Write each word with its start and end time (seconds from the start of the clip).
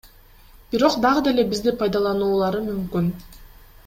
Бирок 0.71 0.95
дагы 1.03 1.21
деле 1.27 1.45
бизди 1.51 1.73
пайдалануулары 1.83 2.63
мүмкүн. 2.71 3.13